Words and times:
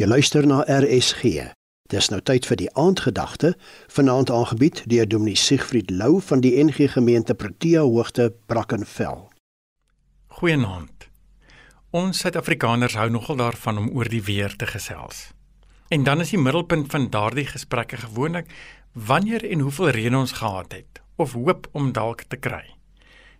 Jy 0.00 0.06
luister 0.08 0.46
na 0.48 0.62
RSG. 0.64 1.50
Dis 1.92 2.06
nou 2.08 2.22
tyd 2.24 2.46
vir 2.48 2.56
die 2.56 2.68
aandgedagte, 2.72 3.50
vanaand 3.92 4.30
aangebied 4.32 4.78
deur 4.88 5.04
Dominee 5.04 5.36
Siegfried 5.36 5.90
Lou 5.92 6.22
van 6.24 6.40
die 6.40 6.54
NG 6.56 6.86
Gemeente 6.94 7.34
Protea 7.36 7.82
Hoogte 7.84 8.30
Brackenfell. 8.48 9.26
Goeienaand. 10.38 11.10
Ons 11.92 12.22
Suid-Afrikaners 12.24 12.96
hou 12.96 13.10
nogal 13.12 13.36
daarvan 13.42 13.82
om 13.82 13.90
oor 13.92 14.08
die 14.08 14.22
weer 14.24 14.56
te 14.56 14.70
gesels. 14.70 15.34
En 15.92 16.08
dan 16.08 16.24
is 16.24 16.32
die 16.32 16.40
middelpunt 16.40 16.88
van 16.96 17.10
daardie 17.12 17.50
gesprekke 17.52 18.00
gewoonlik 18.06 18.48
wanneer 18.96 19.44
en 19.44 19.66
hoeveel 19.68 19.92
reën 19.98 20.16
ons 20.16 20.32
gehad 20.40 20.72
het 20.78 21.04
of 21.20 21.36
hoop 21.36 21.68
om 21.76 21.92
dalk 21.92 22.24
te 22.24 22.40
kry. 22.40 22.64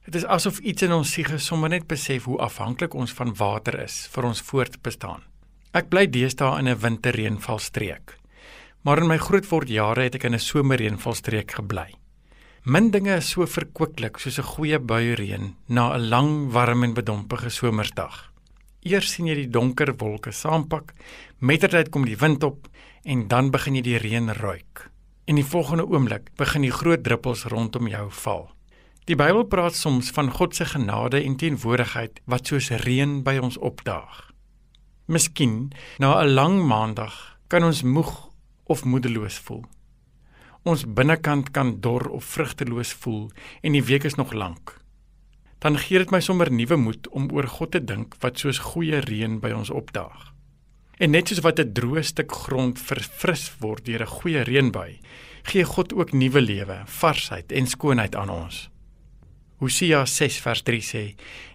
Dit 0.05 0.21
is 0.21 0.29
asof 0.29 0.61
iets 0.61 0.85
in 0.85 0.93
ons 0.93 1.17
siege 1.17 1.41
sommer 1.41 1.73
net 1.73 1.89
besef 1.89 2.29
hoe 2.29 2.37
afhanklik 2.37 2.93
ons 2.93 3.17
van 3.17 3.33
water 3.41 3.81
is 3.81 4.03
vir 4.13 4.29
ons 4.35 4.45
voortbestaan. 4.53 5.30
Ek 5.71 5.87
bly 5.87 6.09
deesdae 6.11 6.59
in 6.59 6.67
'n 6.67 6.81
winterreënvalstreek. 6.83 8.19
Maar 8.83 8.99
in 8.99 9.07
my 9.07 9.19
grootword 9.19 9.69
jare 9.69 10.03
het 10.03 10.15
ek 10.17 10.25
in 10.25 10.35
'n 10.35 10.39
somerreënvalstreek 10.39 11.51
gebly. 11.51 11.95
Min 12.65 12.91
dinge 12.91 13.17
is 13.17 13.31
so 13.31 13.47
verkwiklik 13.47 14.19
soos 14.19 14.39
'n 14.39 14.43
goeie 14.43 14.79
buiereën 14.81 15.55
na 15.69 15.95
'n 15.95 16.09
lang, 16.09 16.51
warm 16.51 16.83
en 16.83 16.95
bedompige 16.95 17.51
somersdag. 17.51 18.33
Eers 18.83 19.13
sien 19.13 19.27
jy 19.27 19.35
die 19.35 19.49
donker 19.49 19.95
wolke 19.97 20.33
saampak, 20.33 20.93
mettertyd 21.39 21.91
kom 21.91 22.05
die 22.05 22.17
wind 22.17 22.43
op 22.43 22.69
en 23.05 23.29
dan 23.29 23.51
begin 23.51 23.75
jy 23.75 23.83
die 23.83 23.99
reën 23.99 24.33
ruik. 24.33 24.91
En 25.27 25.35
die 25.37 25.45
volgende 25.45 25.87
oomblik 25.87 26.35
begin 26.37 26.63
die 26.63 26.73
groot 26.73 27.05
druppels 27.05 27.45
rondom 27.45 27.87
jou 27.87 28.11
val. 28.11 28.51
Die 29.05 29.17
Bybel 29.17 29.45
praat 29.45 29.75
soms 29.75 30.11
van 30.11 30.31
God 30.31 30.55
se 30.55 30.65
genade 30.65 31.23
en 31.23 31.37
teenwoordigheid 31.37 32.21
wat 32.27 32.47
soos 32.47 32.71
reën 32.71 33.23
by 33.23 33.39
ons 33.39 33.59
opdaag. 33.59 34.30
Miskien 35.11 35.73
na 35.99 36.23
'n 36.23 36.35
lang 36.39 36.67
maandag 36.67 37.15
kan 37.49 37.65
ons 37.65 37.83
moeg 37.83 38.31
of 38.65 38.85
moedeloos 38.85 39.39
voel. 39.39 39.65
Ons 40.63 40.85
binnekant 40.87 41.51
kan 41.51 41.81
dor 41.81 42.09
of 42.09 42.25
vrugteloos 42.25 42.93
voel 42.93 43.31
en 43.61 43.73
die 43.73 43.83
week 43.83 44.05
is 44.05 44.15
nog 44.15 44.33
lank. 44.33 44.79
Dan 45.59 45.79
gee 45.79 45.99
dit 45.99 46.11
my 46.11 46.21
sommer 46.21 46.53
nuwe 46.53 46.77
moed 46.77 47.09
om 47.09 47.27
oor 47.33 47.47
God 47.47 47.71
te 47.71 47.85
dink 47.85 48.15
wat 48.21 48.39
soos 48.39 48.59
goeie 48.59 49.01
reën 49.01 49.41
by 49.41 49.51
ons 49.51 49.71
opdaag. 49.71 50.33
En 50.99 51.11
net 51.11 51.29
soos 51.29 51.43
wat 51.43 51.59
'n 51.59 51.73
droë 51.73 52.03
stuk 52.03 52.33
grond 52.33 52.79
verfris 52.79 53.51
word 53.59 53.85
deur 53.85 54.03
'n 54.03 54.07
goeie 54.07 54.43
reënbui, 54.43 55.01
gee 55.43 55.65
God 55.65 55.93
ook 55.93 56.13
nuwe 56.13 56.41
lewe, 56.41 56.83
varsheid 56.87 57.53
en 57.53 57.67
skoonheid 57.67 58.15
aan 58.15 58.31
ons. 58.31 58.71
Hosea 59.61 60.07
6 60.07 60.39
vers 60.41 60.63
3 60.65 60.81
sê: 60.81 61.03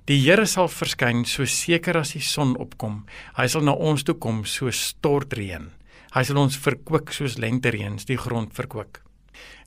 Die 0.05 0.19
Here 0.21 0.45
sal 0.45 0.67
verskyn 0.69 1.23
so 1.25 1.47
seker 1.49 1.97
as 1.97 2.13
die 2.13 2.21
son 2.21 2.53
opkom. 2.61 2.99
Hy 3.33 3.47
sal 3.49 3.65
na 3.65 3.73
ons 3.73 4.05
toe 4.05 4.13
kom 4.21 4.43
so 4.45 4.69
stortreën. 4.69 5.71
Hy 6.13 6.23
sal 6.23 6.37
ons 6.37 6.59
verkwik 6.61 7.09
soos 7.09 7.39
lentereëns 7.41 8.05
die 8.05 8.19
grond 8.21 8.53
verkwik. 8.53 9.01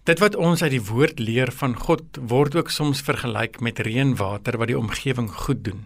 Dit 0.06 0.22
wat 0.22 0.39
ons 0.39 0.62
uit 0.62 0.70
die 0.77 0.86
woord 0.86 1.19
leer 1.19 1.50
van 1.50 1.75
God 1.75 2.22
word 2.30 2.55
ook 2.55 2.70
soms 2.70 3.03
vergelyk 3.05 3.58
met 3.61 3.83
reënwater 3.83 4.56
wat 4.56 4.70
die 4.70 4.78
omgewing 4.78 5.28
goed 5.42 5.67
doen. 5.67 5.84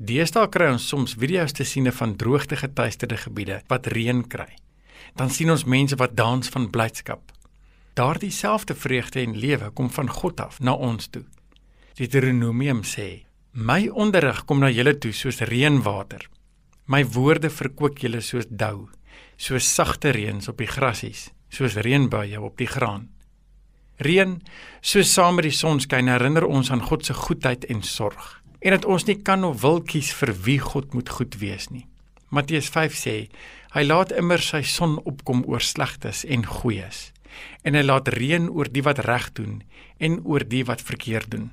Deesdae 0.00 0.48
kry 0.48 0.72
ons 0.72 0.88
soms 0.88 1.18
video's 1.20 1.52
te 1.52 1.68
siene 1.68 1.92
van 1.92 2.16
droogte 2.16 2.56
getuisterde 2.56 3.20
gebiede 3.20 3.60
wat 3.68 3.92
reën 3.92 4.24
kry. 4.24 4.48
Dan 5.20 5.28
sien 5.28 5.52
ons 5.52 5.68
mense 5.68 6.00
wat 6.00 6.16
dans 6.16 6.48
van 6.48 6.70
blydskap. 6.72 7.28
Daardie 7.92 8.32
selfde 8.32 8.74
vreugde 8.74 9.20
en 9.20 9.36
lewe 9.36 9.70
kom 9.74 9.92
van 9.92 10.08
God 10.08 10.40
af 10.40 10.62
na 10.64 10.72
ons 10.72 11.12
toe. 11.12 11.26
Deuteronomium 11.98 12.84
sê: 12.86 13.24
My 13.58 13.88
onderrig 13.90 14.44
kom 14.46 14.60
na 14.62 14.68
julle 14.70 14.92
toe 15.02 15.10
soos 15.10 15.40
reënwater. 15.50 16.28
My 16.86 17.02
woorde 17.02 17.50
verkoop 17.50 17.98
julle 17.98 18.20
soos 18.22 18.46
dou, 18.46 18.86
soos 19.34 19.66
sagte 19.66 20.12
reëns 20.14 20.46
op 20.52 20.62
die 20.62 20.68
grasies, 20.70 21.32
soos 21.50 21.74
reënbuie 21.74 22.38
op 22.38 22.54
die 22.62 22.70
graan. 22.70 23.08
Reën, 23.98 24.36
so 24.80 25.02
saam 25.02 25.40
met 25.40 25.48
die 25.48 25.56
son 25.58 25.82
skyn, 25.82 26.06
herinner 26.06 26.46
ons 26.46 26.70
aan 26.70 26.86
God 26.86 27.02
se 27.02 27.18
goedheid 27.18 27.66
en 27.66 27.82
sorg 27.82 28.36
en 28.62 28.74
dat 28.74 28.86
ons 28.90 29.04
nie 29.06 29.18
kan 29.22 29.42
of 29.46 29.60
wil 29.62 29.82
kies 29.82 30.12
vir 30.20 30.34
wie 30.46 30.58
God 30.62 30.94
moet 30.94 31.10
goed 31.18 31.34
wees 31.42 31.66
nie. 31.74 31.86
Matteus 32.30 32.70
5 32.70 32.94
sê: 32.94 33.18
Hy 33.74 33.82
laat 33.90 34.14
immer 34.14 34.38
sy 34.38 34.62
son 34.62 35.00
opkom 35.02 35.42
oor 35.50 35.62
slegtes 35.62 36.22
en 36.22 36.46
goeies 36.46 37.08
en 37.66 37.74
hy 37.74 37.82
laat 37.82 38.08
reën 38.14 38.46
oor 38.50 38.70
die 38.70 38.82
wat 38.86 39.02
reg 39.02 39.32
doen 39.34 39.62
en 39.98 40.22
oor 40.22 40.46
die 40.46 40.64
wat 40.66 40.82
verkeerd 40.82 41.30
doen. 41.34 41.50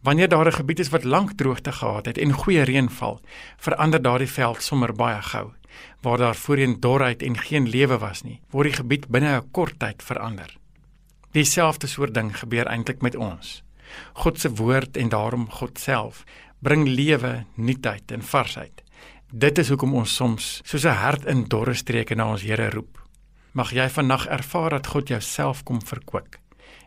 Wanneer 0.00 0.28
daar 0.28 0.46
'n 0.46 0.52
gebied 0.52 0.78
is 0.78 0.88
wat 0.88 1.04
lank 1.04 1.32
droogte 1.32 1.72
gehad 1.72 2.06
het 2.06 2.18
en 2.18 2.32
goeie 2.32 2.62
reën 2.62 2.90
val, 2.90 3.20
verander 3.56 4.02
daardie 4.02 4.30
veld 4.30 4.62
sommer 4.62 4.92
baie 4.92 5.22
gou. 5.22 5.52
Waar 6.00 6.18
daar 6.18 6.34
voorheen 6.34 6.80
dorheid 6.80 7.22
en 7.22 7.38
geen 7.38 7.68
lewe 7.68 7.98
was 7.98 8.22
nie, 8.22 8.40
word 8.50 8.64
die 8.64 8.76
gebied 8.76 9.08
binne 9.08 9.36
'n 9.36 9.50
kort 9.50 9.78
tyd 9.78 10.02
verander. 10.02 10.56
Dieselfde 11.30 11.86
soort 11.86 12.14
ding 12.14 12.38
gebeur 12.38 12.66
eintlik 12.66 13.02
met 13.02 13.16
ons. 13.16 13.62
God 14.12 14.40
se 14.40 14.54
woord 14.54 14.96
en 14.96 15.08
daarom 15.08 15.50
God 15.50 15.78
self 15.78 16.24
bring 16.58 16.88
lewe, 16.88 17.44
nuutheid 17.54 18.12
en 18.12 18.22
varsheid. 18.22 18.82
Dit 19.32 19.58
is 19.58 19.68
hoekom 19.68 19.94
ons 19.94 20.14
soms 20.14 20.60
soos 20.64 20.84
'n 20.84 20.94
hert 20.94 21.24
in 21.24 21.44
dorre 21.44 21.74
streke 21.74 22.14
na 22.14 22.30
ons 22.30 22.42
Here 22.42 22.70
roep. 22.70 22.98
Mag 23.52 23.72
jy 23.72 23.88
vandag 23.88 24.26
ervaar 24.26 24.70
dat 24.70 24.86
God 24.86 25.08
jouself 25.08 25.62
kom 25.62 25.82
verkwik 25.82 26.38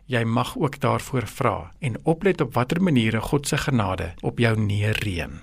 jy 0.06 0.24
mag 0.24 0.56
ook 0.58 0.80
daarvoor 0.80 1.26
vra 1.26 1.72
en 1.78 2.00
oplet 2.02 2.40
op 2.40 2.54
watter 2.54 2.82
maniere 2.82 3.20
God 3.20 3.48
se 3.48 3.56
genade 3.56 4.14
op 4.20 4.38
jou 4.38 4.58
neerreën. 4.60 5.40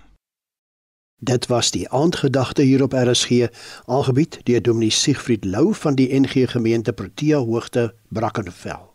Dit 1.19 1.47
was 1.47 1.71
die 1.71 1.89
aandgedagte 1.89 2.61
hier 2.61 2.83
op 2.83 2.93
RSG, 2.93 3.47
aangebied 3.85 4.39
deur 4.43 4.61
Dominee 4.61 4.89
Siegfried 4.89 5.45
Lou 5.45 5.73
van 5.75 5.95
die 5.95 6.19
NG 6.19 6.51
Gemeente 6.51 6.93
Protea 6.93 7.37
Hoogte 7.37 7.93
Brackenfell. 8.07 8.88